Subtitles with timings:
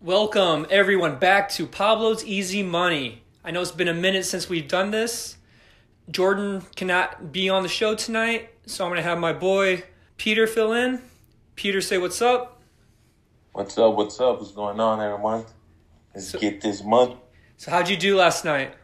[0.00, 3.22] Welcome everyone back to Pablo's Easy Money.
[3.44, 5.36] I know it's been a minute since we've done this.
[6.10, 9.84] Jordan cannot be on the show tonight, so I'm going to have my boy
[10.16, 11.00] Peter fill in.
[11.54, 12.60] Peter, say what's up.
[13.52, 13.94] What's up?
[13.94, 14.40] What's up?
[14.40, 15.44] What's going on, everyone?
[16.14, 17.16] Let's So- get this money.
[17.56, 18.74] So, how'd you do last night?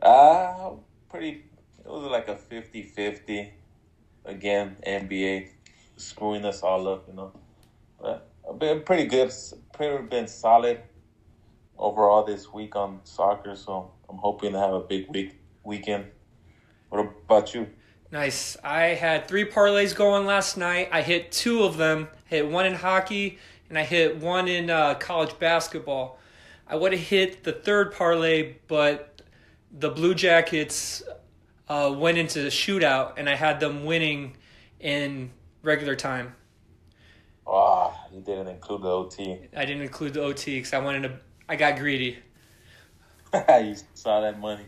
[0.00, 0.72] Ah,
[1.08, 1.44] pretty.
[1.78, 3.50] It was like a 50-50.
[4.24, 5.48] Again, NBA
[5.96, 7.32] screwing us all up, you know.
[8.00, 9.32] But I've been pretty good.
[9.72, 10.80] Pretty been solid
[11.78, 13.56] overall this week on soccer.
[13.56, 16.06] So I'm hoping to have a big week weekend.
[16.88, 17.68] What about you?
[18.10, 18.56] Nice.
[18.64, 20.88] I had three parlays going last night.
[20.92, 22.08] I hit two of them.
[22.24, 23.38] Hit one in hockey,
[23.68, 26.18] and I hit one in uh, college basketball.
[26.66, 29.22] I would have hit the third parlay, but
[29.78, 31.02] the Blue Jackets
[31.68, 34.36] uh, went into the shootout, and I had them winning
[34.80, 35.30] in
[35.62, 36.34] regular time.
[37.46, 39.38] Ah, you didn't include the OT.
[39.56, 41.18] I didn't include the OT because I wanted to.
[41.48, 42.18] I got greedy.
[43.34, 44.64] you saw that money.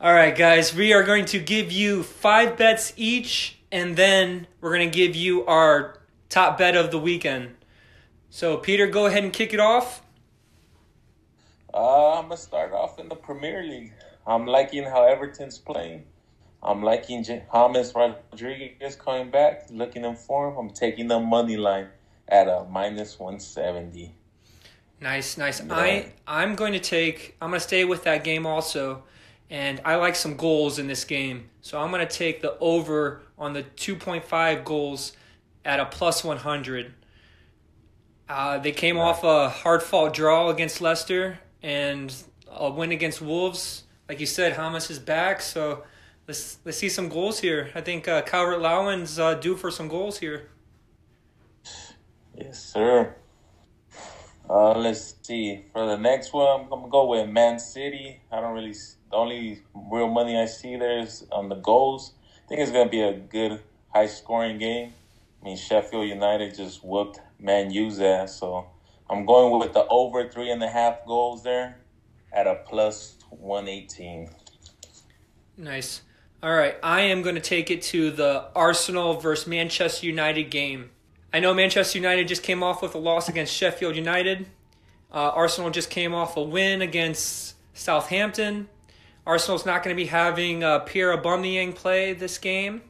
[0.00, 4.74] All right, guys, we are going to give you five bets each, and then we're
[4.74, 5.98] going to give you our
[6.28, 7.56] top bet of the weekend.
[8.30, 10.02] So, Peter, go ahead and kick it off.
[11.72, 13.92] Uh, I'm gonna start off in the Premier League.
[14.26, 16.04] I'm liking how Everton's playing.
[16.62, 17.44] I'm liking James
[17.94, 20.56] Rodriguez coming back, looking in form.
[20.56, 21.88] I'm taking the money line
[22.26, 24.14] at a minus 170.
[25.00, 25.64] Nice, nice.
[25.64, 25.74] Yeah.
[25.74, 27.36] I I'm going to take.
[27.40, 29.04] I'm going to stay with that game also,
[29.48, 31.50] and I like some goals in this game.
[31.60, 35.12] So I'm going to take the over on the 2.5 goals
[35.64, 36.94] at a plus 100.
[38.28, 42.12] Uh, they came off a hard fought draw against Leicester and
[42.50, 43.84] a win against Wolves.
[44.08, 45.84] Like you said, James is back, so
[46.28, 47.70] let's let's see some goals here.
[47.74, 50.50] I think uh, Calvert Lewin's uh, due for some goals here.
[52.36, 53.16] Yes, sir.
[54.48, 55.64] Uh, let's see.
[55.72, 58.20] For the next one, I'm gonna go with Man City.
[58.30, 58.74] I don't really.
[59.10, 62.12] The only real money I see there is on the goals.
[62.44, 63.60] I think it's gonna be a good,
[63.94, 64.92] high-scoring game.
[65.40, 68.66] I mean, Sheffield United just whooped Man U's ass, so
[69.08, 71.80] I'm going with the over three and a half goals there
[72.32, 74.30] at a plus one eighteen.
[75.56, 76.02] Nice.
[76.40, 80.90] All right, I am going to take it to the Arsenal versus Manchester United game.
[81.32, 84.46] I know Manchester United just came off with a loss against Sheffield United.
[85.12, 88.68] Uh, Arsenal just came off a win against Southampton.
[89.26, 92.82] Arsenal's not going to be having uh, Pierre Aubameyang play this game,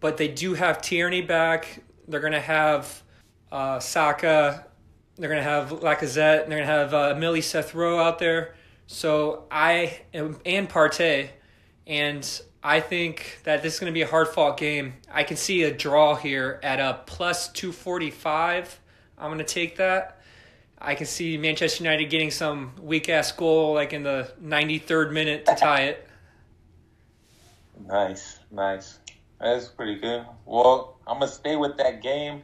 [0.00, 1.82] but they do have Tierney back.
[2.08, 3.02] They're going to have
[3.52, 4.64] uh, Saka.
[5.16, 6.44] They're going to have Lacazette.
[6.44, 8.54] And they're going to have uh, Emile Smith Rowe out there.
[8.86, 11.28] So I am and Partey,
[11.86, 14.94] and I think that this is going to be a hard fought game.
[15.12, 18.78] I can see a draw here at a plus two forty five.
[19.18, 20.20] I'm going to take that.
[20.84, 25.46] I can see Manchester United getting some weak ass goal like in the 93rd minute
[25.46, 26.08] to tie it.
[27.86, 28.98] Nice, nice.
[29.40, 30.26] That's pretty good.
[30.44, 32.42] Well, I'm gonna stay with that game,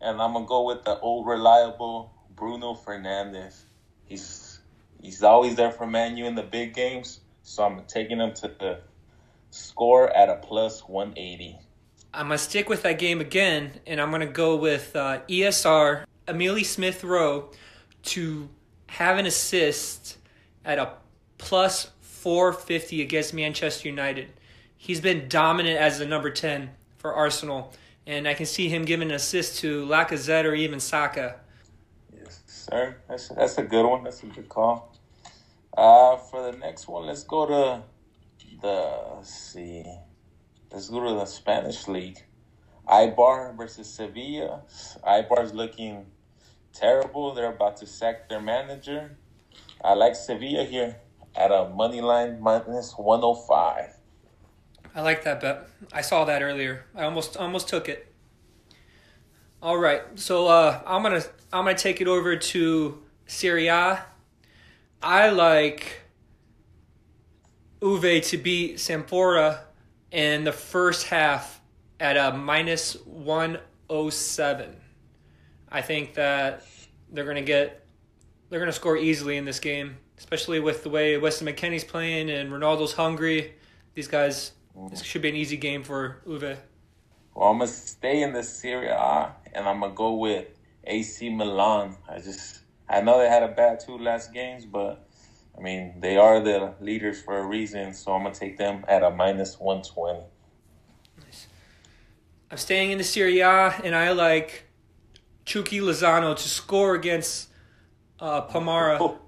[0.00, 3.62] and I'm gonna go with the old reliable Bruno Fernandes.
[4.04, 4.60] He's
[5.00, 8.48] he's always there for Man U in the big games, so I'm taking him to
[8.48, 8.80] the
[9.60, 11.58] score at a plus 180.
[12.12, 15.20] I'm going to stick with that game again, and I'm going to go with uh,
[15.28, 17.50] ESR, Emile Smith Rowe,
[18.04, 18.48] to
[18.88, 20.18] have an assist
[20.64, 20.94] at a
[21.38, 24.28] plus 450 against Manchester United.
[24.76, 27.72] He's been dominant as the number 10 for Arsenal,
[28.06, 31.36] and I can see him giving an assist to Lacazette or even Saka.
[32.12, 32.96] Yes, sir.
[33.08, 34.04] That's that's a good one.
[34.04, 34.94] That's a good call.
[35.76, 37.82] Uh, for the next one, let's go to
[38.60, 39.84] the let's see.
[40.72, 42.18] Let's go to the Spanish league.
[42.88, 44.62] Eibar versus Sevilla.
[45.06, 46.06] Eibar's looking
[46.72, 47.34] terrible.
[47.34, 49.16] They're about to sack their manager.
[49.84, 50.96] I like Sevilla here
[51.34, 53.96] at a money line minus 105.
[54.94, 55.68] I like that bet.
[55.92, 56.86] I saw that earlier.
[56.94, 58.12] I almost almost took it.
[59.62, 61.22] All right, so uh, I'm gonna
[61.52, 64.04] I'm gonna take it over to Serie A.
[65.02, 66.02] I like
[67.82, 69.60] Juve to beat Sampdoria
[70.10, 71.60] in the first half
[71.98, 74.76] at a minus one oh seven.
[75.70, 76.64] I think that
[77.10, 77.86] they're gonna get
[78.48, 82.50] they're gonna score easily in this game, especially with the way Weston McKennie's playing and
[82.50, 83.54] Ronaldo's hungry.
[83.94, 84.52] These guys,
[84.90, 86.58] this should be an easy game for Juve.
[87.34, 90.48] Well, I'm gonna stay in the Serie A, and I'm gonna go with
[90.84, 91.96] AC Milan.
[92.08, 95.08] I just I know they had a bad two last games, but
[95.56, 99.02] I mean, they are the leaders for a reason, so I'm gonna take them at
[99.02, 100.24] a minus one twenty.
[101.22, 101.46] Nice.
[102.50, 104.64] I'm staying in the Serie A, and I like
[105.44, 107.48] Chucky Lozano to score against
[108.20, 109.18] uh, Oh,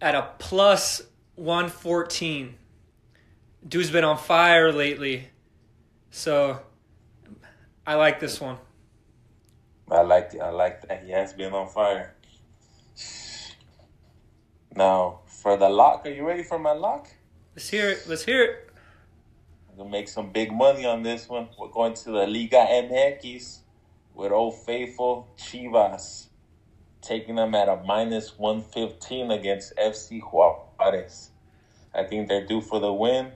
[0.00, 1.02] at a plus
[1.34, 2.56] 114.
[3.66, 5.28] Dude's been on fire lately.
[6.10, 6.60] So
[7.86, 8.58] I like this one.
[9.90, 11.04] I like I like that.
[11.04, 12.14] He has been on fire.
[14.74, 17.08] Now for the lock, are you ready for my lock?
[17.54, 18.04] Let's hear it.
[18.08, 18.70] Let's hear it.
[19.70, 21.48] I'm gonna make some big money on this one.
[21.58, 23.58] We're going to the Liga MX
[24.14, 26.26] with Old Faithful Chivas,
[27.00, 31.30] taking them at a minus one fifteen against FC Juarez.
[31.94, 33.30] I think they're due for the win.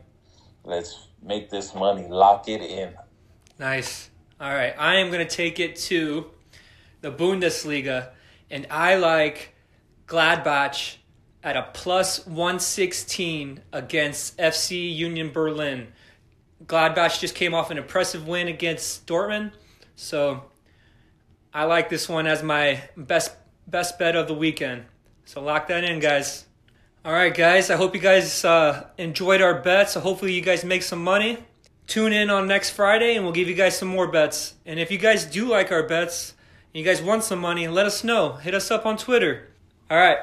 [0.65, 2.09] Let's make this money.
[2.09, 2.95] Lock it in.
[3.61, 4.11] Nice.
[4.41, 4.75] All right.
[4.77, 6.31] I am to take it to
[7.01, 8.11] the Bundesliga,
[8.51, 9.55] and I like
[10.09, 10.97] Gladbach
[11.43, 15.89] at a plus 116 against FC Union Berlin.
[16.67, 19.53] Gladbach just came off an impressive win against Dortmund,
[19.97, 20.45] so
[21.53, 23.33] I like this one as my best
[23.67, 24.85] best bet of the weekend.
[25.25, 26.47] So lock that in, guys.
[27.05, 27.71] All right, guys.
[27.71, 29.93] I hope you guys uh, enjoyed our bets.
[29.93, 31.39] So hopefully you guys make some money.
[31.87, 34.55] Tune in on next Friday, and we'll give you guys some more bets.
[34.65, 36.35] And if you guys do like our bets,
[36.73, 38.35] and you guys want some money, let us know.
[38.35, 39.49] Hit us up on Twitter.
[39.91, 40.19] All right.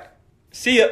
[0.51, 0.87] See ya.